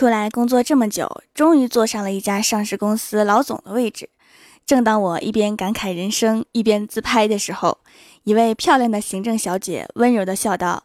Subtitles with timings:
[0.00, 4.08] 出来工作这么久，终于坐上了一家上市公司老总的位置。
[4.64, 7.76] 正当我一边感慨人生，一边自拍的时候，
[8.24, 10.84] 一位漂亮的行政小姐温柔地笑道：“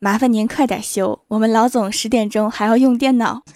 [0.00, 3.44] 麻烦您快点休，我们老总十点钟还要用电脑。”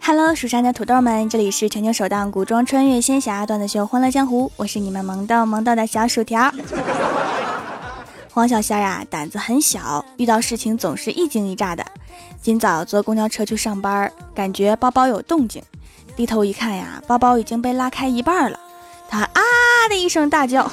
[0.00, 6.52] 哈喽，蜀山的土豆们，这里是全球首档古装穿越仙侠段子秀《欢乐江湖》，我是你们萌豆萌豆的小薯条。
[8.32, 11.84] 黄小仙啊，胆子很小，遇到事情总是一惊一乍的。
[12.42, 15.62] 今早坐公交车去上班，感觉包包有动静，
[16.16, 18.58] 低头一看呀，包包已经被拉开一半了。
[19.08, 19.40] 他啊
[19.88, 20.70] 的一声大叫，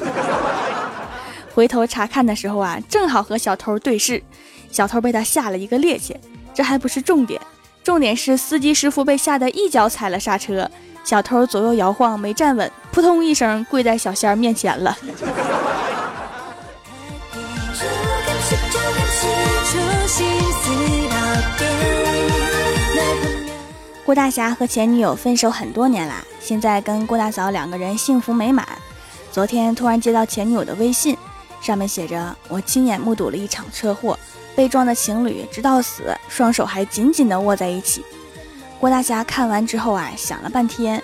[1.53, 4.23] 回头查看的时候啊，正好和小偷对视，
[4.71, 6.15] 小偷被他吓了一个趔趄。
[6.53, 7.39] 这还不是重点。
[7.87, 10.69] 重点是司机师傅被吓得一脚踩了刹车，
[11.05, 14.97] 小偷左右摇晃没站稳，扑通一声跪在小仙儿面前了。
[24.03, 28.67] 郭大侠和前女友分手很多年啦，现在跟郭大嫂两个人幸福美满。
[29.31, 31.15] 昨天突然接到前女友的微信，
[31.61, 34.19] 上面写着：“我亲眼目睹了一场车祸。”
[34.57, 38.03] 被撞的情侣直到死，双手还紧紧地握在一起。
[38.79, 41.01] 郭大侠看完之后啊，想了半天，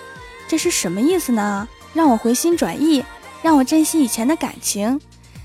[0.48, 1.68] 这是什么意思呢？
[1.92, 3.04] 让我回心转意，
[3.42, 5.00] 让我珍惜以前的感情。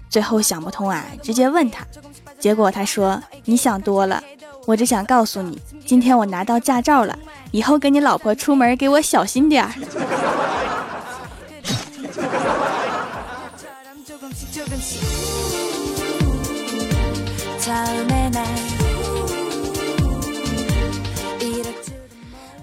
[0.10, 1.86] 最后想不通啊，直接问他。
[2.40, 4.23] 结果他说：“你想多了，
[4.66, 7.16] 我只想告诉你，今天我拿到驾照了，
[7.52, 9.72] 以后跟你老婆出门给我小心点儿。”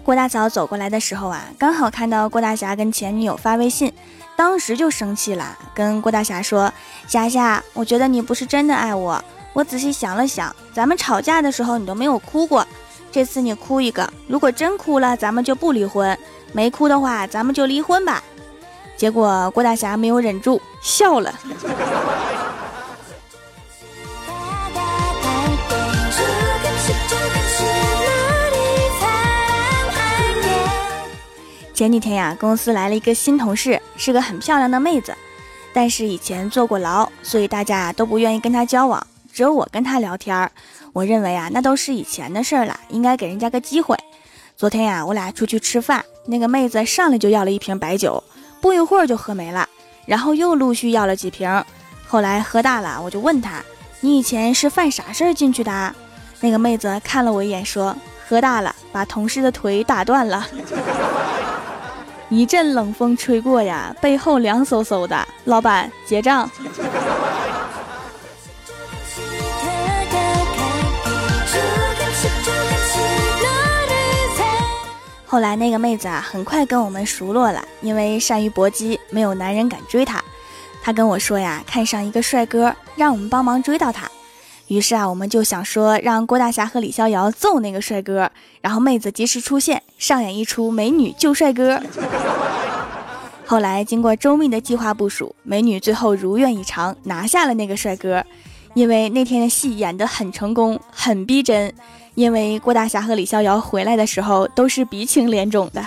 [0.02, 3.92] 郭大嫂走过来的时候啊，刚好看到郭大侠跟前女友发微信，
[4.36, 6.72] 当时就生气了，跟郭大侠说
[7.08, 9.20] ：“霞霞，我觉得你不是真的爱我。
[9.52, 12.64] 我仔细想了想，咱们吵架的时候你都没有哭过，
[13.10, 16.16] 这次你哭一个，如果真哭了，咱们就不离婚；
[16.52, 18.22] 没哭的话，咱们就离婚吧。”
[18.96, 21.34] 结果郭大侠没有忍住，笑了。
[31.76, 35.14] 前几天呀，公司来了一个新同事，是个很漂亮的妹子，
[35.74, 40.50] 但是以前坐过牢，所以大家都不愿意跟她交往，只有我跟她聊天儿。
[40.94, 43.94] 我认为啊，那都是以前的事儿了，应该给人家个机会。
[44.56, 48.24] 昨天呀，我俩出去吃饭，那个妹子上来就要了一瓶白酒，
[48.62, 49.68] 不一会儿就喝没了，
[50.06, 51.62] 然后又陆续要了几瓶。
[52.06, 53.62] 后来喝大了，我就问她
[54.00, 55.94] ：“你以前是犯啥事儿进去的？”
[56.40, 57.94] 那个妹子看了我一眼，说
[58.26, 60.48] ：“喝大了，把同事的腿打断了。”
[62.28, 65.16] 一阵冷风吹过呀，背后凉飕飕的。
[65.44, 66.50] 老板结账。
[75.28, 80.22] 后来那个妹子啊，很快跟我们熟络了，因为善于搏击，没有男人敢追她。
[80.82, 84.10] 她跟我说呀，看上一个帅哥，让我们帮忙追到他。
[84.68, 91.80] 于是啊，我们就想说，让郭大侠和李逍遥揍那个帅哥，然后妹子及时出现，上演一出美女救帅哥。
[93.46, 98.24] 后来经过周密的计划部署，美女最后如愿以偿拿下了那个帅哥。
[98.74, 101.72] 因为那天的戏演得很成功，很逼真。
[102.14, 105.82] 因为郭大侠和李逍遥回来的时候都是鼻青脸肿的。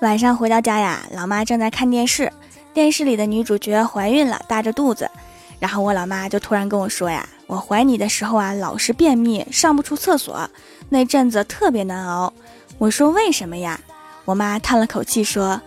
[0.00, 2.32] 晚上回到家呀，老妈正在看电视，
[2.72, 5.10] 电视里的女主角怀孕了，大着肚子，
[5.58, 10.48] 然后我老妈就突然跟我说呀：“我怀你的时候啊，老是便秘，上不出厕所，
[10.88, 12.32] 那阵子特别难熬。”
[12.78, 13.80] 我说：“为什么呀？”
[14.24, 15.60] 我妈叹了口气说：“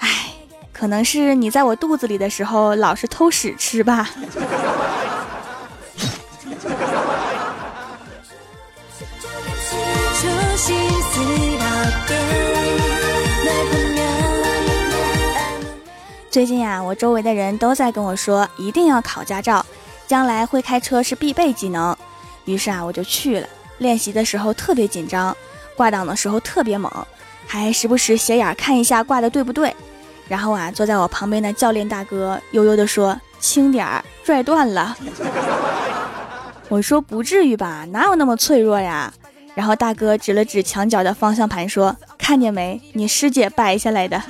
[0.00, 0.32] 唉，
[0.72, 4.08] 可能是你在我肚子里的时候老是偷屎吃吧。
[16.36, 19.64] ”最近呀，我周围的人都在跟我说，一定要考驾照，
[20.06, 21.96] 将来会开车是必备技能。
[22.44, 23.48] 于是啊，我就去了。
[23.78, 25.34] 练习的时候特别紧张，
[25.74, 26.92] 挂档的时候特别猛，
[27.46, 29.74] 还时不时斜眼看一下挂的对不对。
[30.28, 34.94] 然后啊，坐在我旁边的教练大哥悠悠地说：“轻点儿，拽断了。
[36.68, 39.10] ”我说：“不至于吧，哪有那么脆弱呀？”
[39.56, 44.22] 然后大哥指了指墙角的方向盘说：“看见没，你师姐掰下来的。”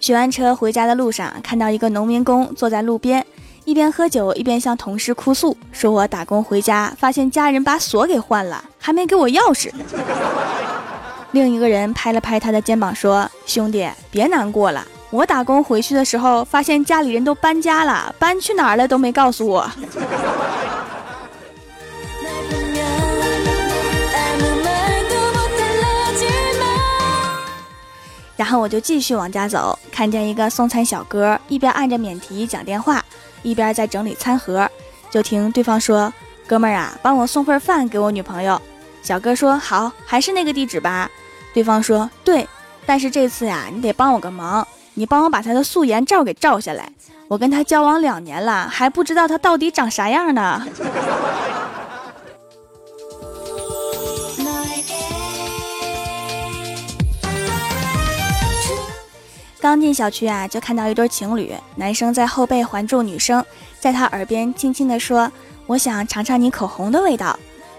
[0.00, 3.24] 学完车回家的路上，看到一个农民工坐在路边，
[3.64, 9.70] 一边喝酒一边向同事哭诉，说我打工回家发现家人把锁给换了，还没给我钥匙。
[11.32, 14.86] 另一个人拍了拍他的肩膀说：“兄弟，别难过了。
[15.10, 19.70] 我打工回去的时候，发现家里人都搬家了，搬去哪儿了都没告诉我。”
[28.38, 33.04] 然后我就继续往家走，看见一个送餐小哥一边按着免提讲电话，
[33.42, 34.70] 一边在整理餐盒，
[35.10, 36.12] 就听对方说
[36.46, 38.62] ：“哥们儿啊，帮我送份饭给我女朋友。”
[39.02, 41.10] 小哥说：“好，还是那个地址吧。”
[41.52, 42.48] 对方说：“对，
[42.86, 44.64] 但是这次呀，你得帮我个忙，
[44.94, 46.88] 你帮我把他的素颜照给照下来。
[47.26, 50.64] 我跟他交往两年了，还不知道他到底长啥样呢。”
[59.60, 63.44] 刚进小区啊，就看到一对情侣，男生在后背环住女生，
[63.80, 65.30] 在她耳边轻轻地说
[65.66, 67.36] ：“我想尝尝你口红的味道。”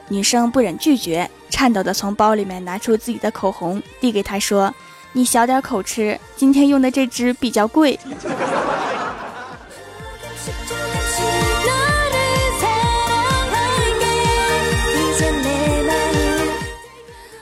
[0.09, 4.73] 女生不忍拒绝，颤抖地从包里面拿出自己的口红，递给他说
[5.13, 7.97] ：“你小点口吃，今天用的这支比较贵。”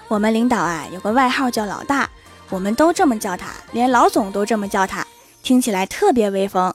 [0.08, 2.08] 我们领导啊，有个外号叫老大，
[2.50, 5.06] 我们都这么叫他，连老总都这么叫他，
[5.44, 6.74] 听起来特别威风。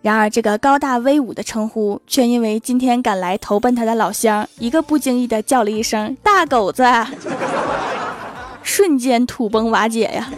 [0.00, 6.82] 然而，这个高大威武的称呼，却因为今天赶来投奔他的老乡，一个不经意的叫了一声“大狗子”，
[8.64, 10.28] 瞬间土崩瓦解呀！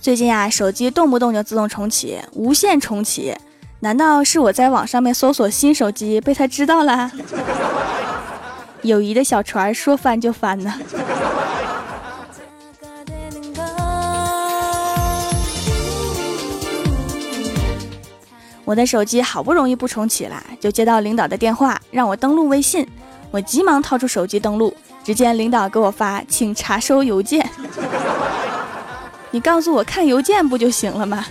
[0.00, 3.34] 最近啊，手机动不动就自动重启，无限重启，
[3.80, 7.10] 难道是我在网上面搜索新手机被他知道了？
[8.82, 10.74] 友谊的小船说翻就翻呢。
[18.64, 22.86] 我的手机好不容易不重启了，就接到领导的电话，让我登录微信。
[23.30, 24.74] 我急忙掏出手机登录，
[25.04, 27.48] 只见领导给我发：“请查收邮件。”
[29.30, 31.24] 你告诉我看邮件不就行了吗？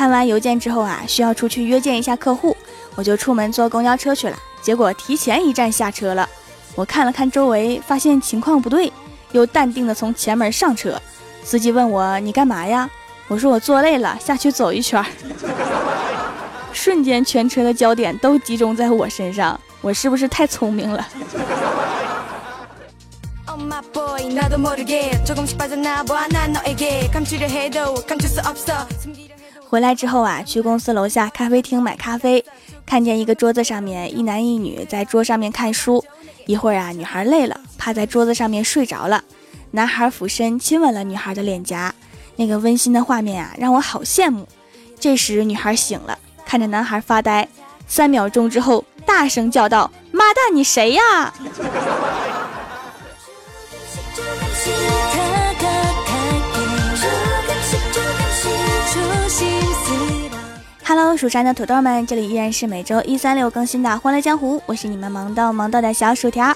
[0.00, 2.56] 看完邮件之后啊，需要出去约见一下客户，
[2.94, 4.36] 我就出门坐公交车去了。
[4.62, 6.26] 结果提前一站下车了，
[6.74, 8.90] 我看了看周围，发现情况不对，
[9.32, 10.98] 又淡定的从前门上车。
[11.44, 12.88] 司机问我你干嘛呀？
[13.28, 15.04] 我说我坐累了，下去走一圈。
[16.72, 21.06] 瞬间全车的焦点都集中在我身上，我是不是太聪明了？
[29.70, 32.44] 回来之后啊，去公司楼下咖啡厅买咖啡，
[32.84, 36.04] 看见一个桌子上面一男一女在桌上面看书。
[36.46, 39.22] 一会儿啊，女孩累了，趴在桌子上面睡着了。
[39.70, 41.94] 男孩俯身亲吻了女孩的脸颊，
[42.34, 44.44] 那个温馨的画面啊，让我好羡慕。
[44.98, 47.46] 这时女孩醒了，看着男孩发呆，
[47.86, 51.32] 三秒钟之后大声叫道：“妈蛋，你谁呀？”
[60.92, 66.52] Hello，蜀山的土豆们，这里依然是每周一、三、六更新的《欢乐江湖》，我是你们萌豆萌豆的小薯条。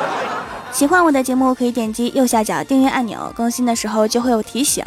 [0.72, 4.82] 喜欢我的节目，可以点击右下角订阅按钮，更新的时候就会有提醒。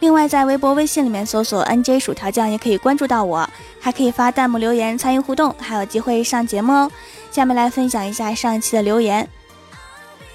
[0.00, 3.48] 另外，在微博、微信里面搜索 “nj 薯条酱”也可以关注到我，
[3.78, 6.90] 还可以发弹幕留言参与互动，还有机会上节目哦。
[7.30, 9.28] 下面来分享一下上一期的留言。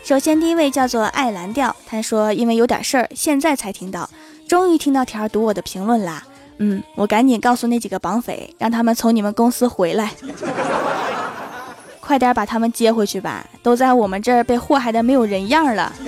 [0.06, 4.10] 首先，第一位叫做爱蓝调，他说：“因为有点事儿，现在才听到，
[4.48, 6.24] 终于听到条读我的评论啦。”
[6.60, 10.12] 嗯，我赶紧告诉那几个绑匪，让他们从你们公司回来，
[12.02, 15.94] 快点把他们接回去吧，都在我们这儿被祸害的没有人样了。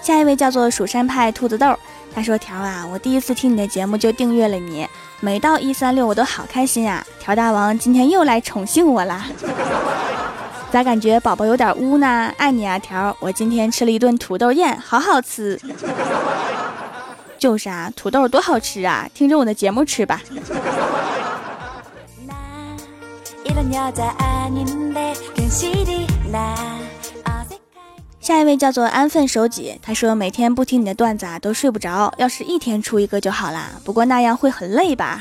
[0.00, 1.78] 下一位叫做蜀山派兔子豆，
[2.14, 4.86] 他说：“条啊，我第一次听你的节目就订阅了你，
[5.20, 7.06] 每到一三六我都好开心啊！
[7.20, 9.26] 条大王今天又来宠幸我啦。”
[10.72, 12.32] 咋感觉宝宝有点污呢？
[12.38, 13.14] 爱你啊条！
[13.20, 15.60] 我今天吃了一顿土豆宴，好好吃。
[17.38, 19.06] 就是啊，土豆多好吃啊！
[19.12, 20.22] 听着我的节目吃吧。
[28.18, 35.20] 下一位叫做安分守己，他说每天不听你的段子啊都睡不着，要是一天出一个就好啦，不过那样会很累吧。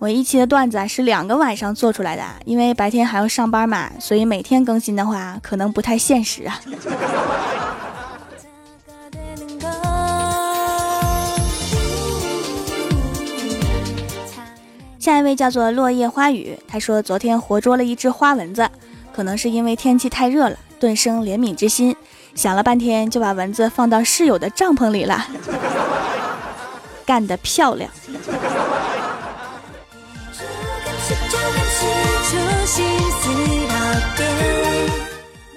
[0.00, 6.60] 我一期的段子啊是两个晚上做出来的，因为白天还要上班嘛，所以每天更新的话可能不太现实啊。
[15.00, 18.70] 下一位叫做落叶花雨，他说昨天活捉了一只花蚊子，
[19.12, 21.96] 可能是因为天气太热了，顿生怜悯之心，
[22.36, 25.26] 想了半天就把蚊子放到室友的帐篷里了，
[27.04, 27.90] 干得漂亮。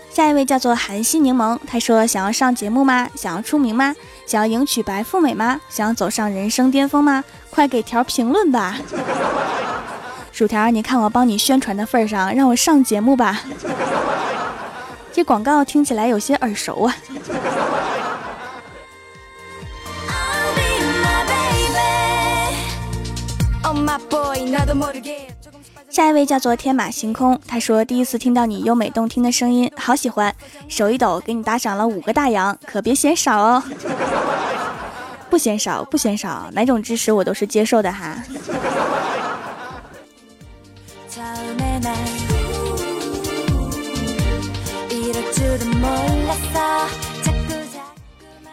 [0.10, 3.10] 下一位叫做韩熙柠檬，他说想要上节目吗？
[3.16, 3.96] 想要出名吗？
[4.26, 5.60] 想要迎娶白富美吗？
[5.70, 7.24] 想要走上人生巅峰吗？
[7.50, 8.78] 快给条评论吧！
[10.32, 13.42] 薯条，你看我帮你宣传的份上，让我上节目吧。
[15.12, 16.96] 这广告听起来有些耳熟啊。
[25.92, 30.34] 下一位叫做天马行空，他说第一次听到你优美动听的声音，好喜欢，
[30.70, 33.62] 手一抖给你打赏了五个大洋，可别嫌少哦。
[35.30, 38.24] 不嫌少，不嫌少，哪种支持我都是接受的哈。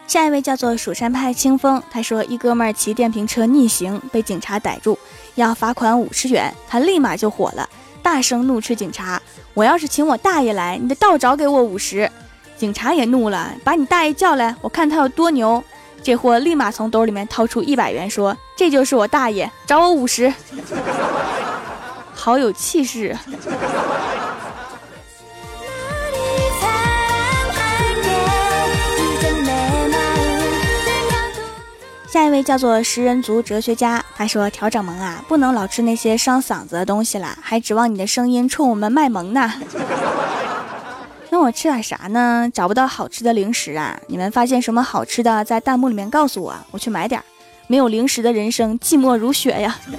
[0.09, 4.97] 下一位叫做蜀山派清风，他说一哥们儿骑电瓶车逆行被警察逮住。
[5.35, 7.69] 要罚款五十元，他立马就火了，
[8.01, 9.21] 大声怒斥警察
[9.53, 12.09] ：“我要是请我大爷来，你得倒找给我五十。”
[12.57, 15.63] 警察也怒了，把你大爷叫来，我看他有多牛。
[16.01, 20.33] 这货立马从兜里面掏出一百元，说：“这就是我大爷，找我五十。”
[22.15, 23.15] 好有气势。
[32.11, 39.53] 下一位叫做食人族哲学家，他说：“调整萌啊，不能老吃那些伤嗓子的东西啦，还指望你的声音冲我们卖萌呢。
[41.29, 42.49] 那我吃点啥呢？
[42.51, 43.95] 找不到好吃的零食啊！
[44.07, 47.23] 你们发现什么好吃的，在弹幕里面告诉我，我去买点。
[47.67, 49.77] 没有零食的人生，寂寞如雪呀。”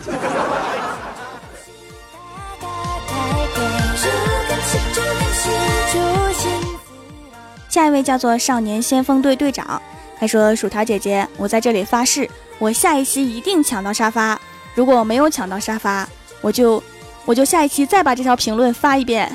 [7.68, 9.80] 下一位叫做少年先锋队队长。
[10.20, 14.38] 他说：“薯条姐姐，我在这里发誓，我下一期一定抢到沙发。
[14.74, 16.06] 如果我没有抢到沙发，
[16.42, 16.82] 我就
[17.24, 19.34] 我就下一期再把这条评论发一遍。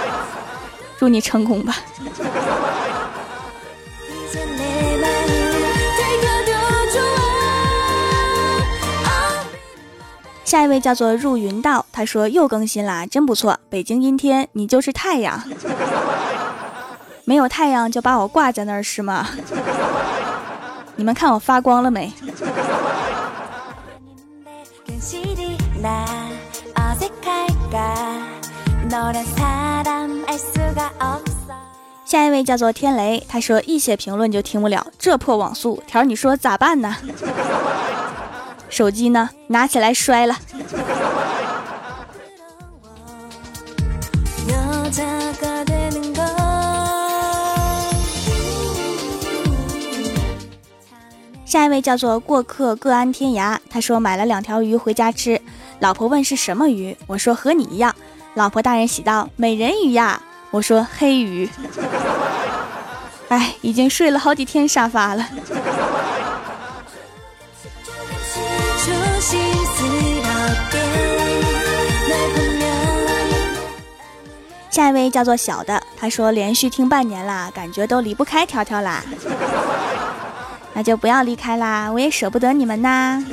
[1.00, 1.76] 祝你成功吧。”
[10.44, 13.58] 下一位叫做入云道，他说又更新啦，真不错。
[13.68, 15.42] 北京阴天，你就是太阳。
[17.28, 19.26] 没有太阳就把我挂在那儿是吗？
[20.94, 22.12] 你们看我发光了没？
[32.04, 36.96] 下一位叫做天雷，他说一写评论就听不了，这破网速条，你说咋办呢？
[38.68, 39.30] 手机呢？
[39.48, 40.36] 拿起来摔了。
[51.56, 55.40] 下一位叫做过客各安天涯，他说买了两条鱼回家吃，
[55.78, 57.96] 老婆问是什么鱼，我说和你一样，
[58.34, 60.20] 老婆大人喜道美人鱼呀，
[60.50, 61.48] 我说黑鱼，
[63.30, 65.26] 哎，已经睡了好几天沙发了。
[74.68, 79.02] 下一位叫做小的，他说连续听半年啦，感觉都离不开条条啦。
[80.76, 83.24] 那就不要离开啦，我也舍不得你们呐。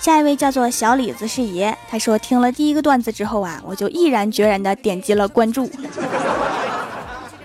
[0.00, 5.70] 下一位叫做小李子是爷，他说听了第一个段子之后啊，我就毅然决然的点击了关注。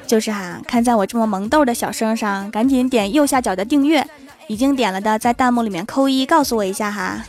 [0.08, 4.08] 就是哈，看在我这么萌豆的小声上，赶紧点右下角的订阅。
[4.48, 7.26] 已经点了的，在弹幕里面扣一，告诉我一下哈。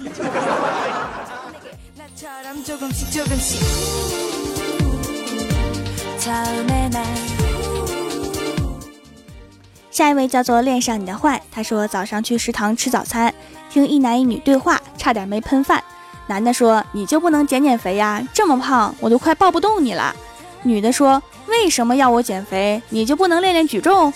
[9.90, 13.34] 下一位叫做恋上你的坏，他说早上去食堂吃早餐，
[13.68, 15.84] 听一男一女对话，差点没喷饭。
[16.26, 18.26] 男的说你就不能减减肥呀？
[18.32, 20.16] 这么胖，我都快抱不动你了。
[20.62, 22.82] 女的说为什么要我减肥？
[22.88, 24.10] 你就不能练练举重？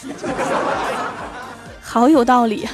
[1.82, 2.66] 好有道理。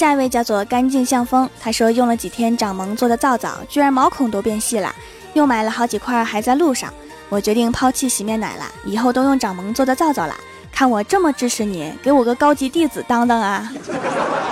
[0.00, 4.90] 下一位叫做干净像风，他说用了几天掌萌做的皂皂，居然毛孔都变细了，
[5.34, 6.90] 又买了好几块还在路上。
[7.28, 10.34] 我决定抛弃洗面奶了，以后都用掌萌做的皂皂了。
[10.72, 13.70] 看我这么支持你，给我个高级弟子当当啊！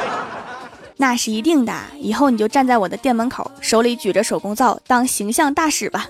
[0.98, 6.08] 那是一定的，以后你就站在我的店门口，手里举着手工皂，当形象大使吧。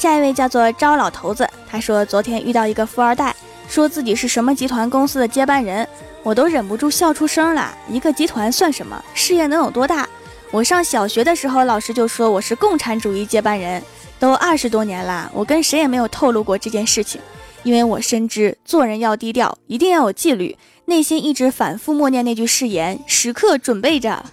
[0.00, 3.36] 下一位叫做招老头子，他说昨天遇到一个富二代，
[3.68, 5.86] 说自己是什么集团公司的接班人，
[6.22, 7.70] 我都忍不住笑出声了。
[7.86, 9.04] 一个集团算什么？
[9.12, 10.08] 事业能有多大？
[10.50, 13.82] 我上小学的时候，老师就说我是共产主义接班人，
[14.18, 17.20] 都二十多年了，我跟谁也没有透露过这件事情，
[17.62, 24.24] 因为我深知做人要低调，一定要有纪律，内心一直反复默念那句誓言，时刻准备着。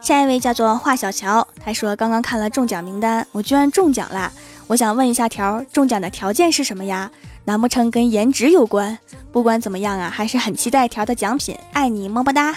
[0.00, 4.30] 下一位叫做华小乔，他说刚刚看了中奖名单，我居然中奖了。
[4.66, 7.10] 我想问一下条，中奖的条件是什么呀？
[7.44, 8.98] 难不成跟颜值有关？
[9.32, 11.56] 不管怎么样啊，还是很期待条的奖品。
[11.72, 12.54] 爱你么么哒。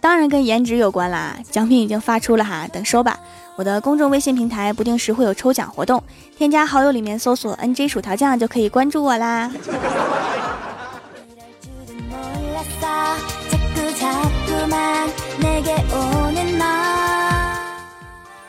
[0.00, 3.18] 当然跟颜值有关啦，奖品已经发出了哈，等收吧。
[3.56, 6.02] 我的公众微信平台不定时会有抽奖活动，
[6.36, 9.50] 添加好友里面搜索 “nj 薯条酱”就可以关注我啦。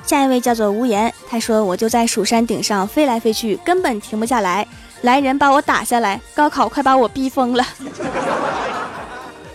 [0.04, 4.68] 下一位叫做无言，他说我就在蜀山顶上飞来飞去，根本停不下来，
[5.02, 7.64] 来人把我打下来，高考快把我逼疯了。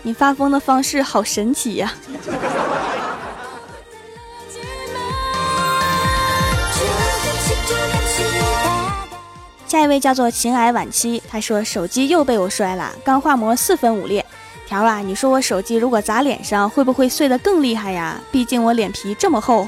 [0.01, 1.93] 你发疯的方式好神奇呀！
[9.71, 14.25] 下一位叫做情癌晚期，他说手机又被我摔了，钢化膜四分五裂。
[14.67, 18.19] 条啊，你说我手机如果砸脸上，会不会碎得更厉害呀？
[18.33, 19.65] 毕竟我脸皮这么厚，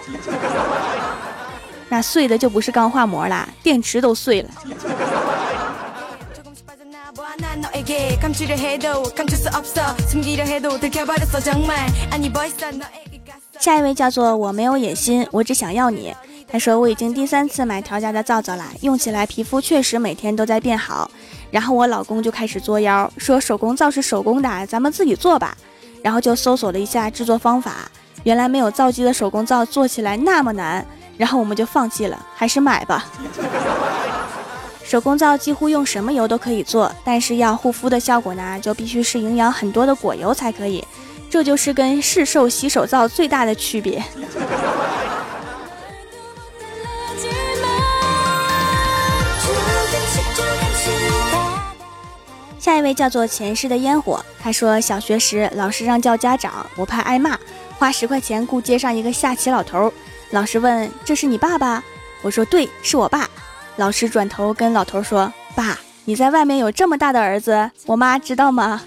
[1.88, 4.50] 那碎的就不是钢化膜啦，电池都碎了。
[13.58, 16.14] 下一位叫做我没有野心，我只想要你。
[16.54, 21.10] 他说我已经第三次买调家的皂皂了，用起来皮肤确实每天都在变好。
[21.50, 25.58] 然后我老公就开始作妖，说手工皂是手工的，咱们自己做吧。
[26.04, 27.90] 然后就搜索了一下制作方法，
[28.22, 30.86] 原来没有皂基的手工皂做起来那么难。
[31.18, 33.04] 然后我们就放弃了，还是买吧。
[34.84, 40.86] 手工皂几乎用什么油都可以做，但是要护肤的效果呢，就必须是营养很多的果油才可以。
[41.32, 44.04] 这就是跟市售洗手皂最大的区别。
[52.74, 57.38] 下一位叫做前世的烟火，他说小学时老师让叫家长，我怕挨骂，
[57.78, 59.94] 花十块钱雇街上一个下棋老头。
[60.32, 61.84] 老师问：“这是你爸爸？”
[62.24, 63.30] 我说：“对，是我爸。”
[63.78, 68.82] 老师转头跟老头说：“爸，你在外面有这么大的儿子，我妈知道吗？”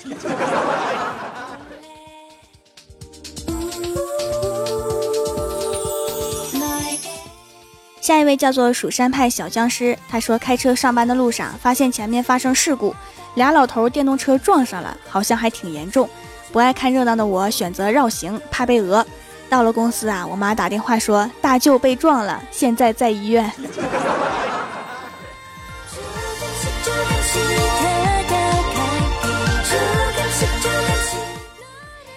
[8.01, 12.93] 下一位叫做蜀山派小僵尸，他说开车上班的路上发现前面发生事故。
[13.37, 16.09] 俩老头电动车撞上了，好像还挺严重。
[16.53, 19.05] 不爱看热闹的我选择绕行，怕被讹。
[19.49, 23.53] 到了公司啊，我妈打电话说大舅被撞了，现在在医院。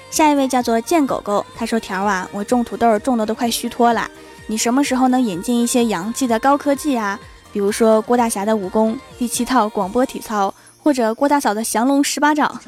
[0.09, 4.09] 下一位叫做贱狗狗，他说条啊，我种土豆种的都快虚脱了，
[4.47, 7.19] 你什么时候能引进一些洋气的高科技啊？
[7.51, 10.53] 比如说郭大侠的武功，第七套广播体操。
[10.89, 12.59] 或者郭大嫂的降龙十八掌，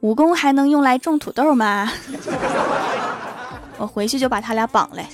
[0.00, 1.90] 武功还能用来种土豆吗？
[3.78, 5.06] 我回去就把他俩绑来。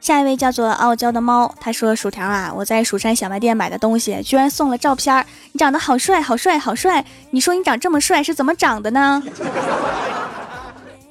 [0.00, 7.04] 下一位叫做傲娇的猫，他说：“薯条啊，我在蜀山小卖店买的东西，居然送了照片你长得好帅，好帅，好帅！
[7.30, 9.22] 你说你长这么帅是怎么长的呢？”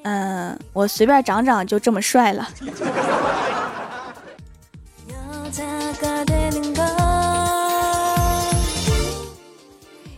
[0.07, 2.47] 嗯，我随便长长就这么帅了。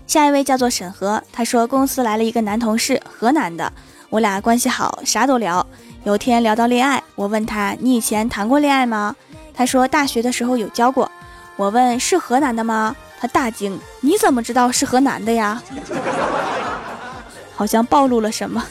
[0.05, 3.73] 下一位叫做沈河，他说公司来了一个男同事，河南的，
[4.11, 5.65] 我俩关系好，啥都聊。
[6.03, 9.15] 有天聊到恋爱，我问他你以前谈过恋爱吗？
[9.55, 11.11] 他说大学的时候有交过。
[11.55, 12.95] 我问是河南的吗？
[13.19, 15.59] 他大惊，你怎么知道是河南的呀？
[17.55, 18.63] 好像暴露了什么。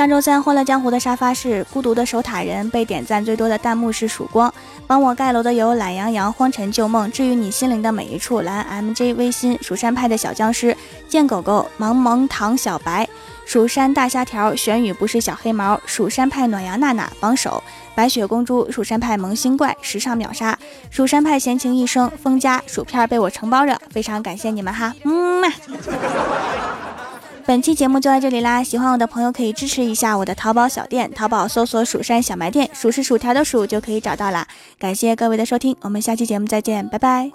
[0.00, 4.50] 上周三《欢乐江湖》的沙发是孤独的守塔人，被点赞最多的弹幕是曙光。
[4.86, 10.74] 帮我盖楼的有懒羊羊、荒尘旧梦、治愈你心灵的每一处、蓝 MJ、微心、蜀山派的小僵尸、
[11.06, 13.06] 贱狗狗、萌萌糖小白、
[13.44, 17.62] 蜀山大虾条、玄宇不是小黑毛、蜀山派暖阳娜娜、榜首、
[17.94, 20.58] 白雪公主、蜀山派萌新怪、时尚秒杀、
[20.88, 25.48] 蜀山派闲情一生、风家、薯片被我承包着，非常感谢你们哈，嗯嘛。
[27.50, 28.62] 本期节目就到这里啦！
[28.62, 34.46] 喜欢我的朋友可以支持一下我的淘宝小店，淘宝搜索“蜀山小卖店，数是薯条的数就可以找到啦。
[34.78, 37.32] 感谢各位的收听，我们下期节目再见，拜拜。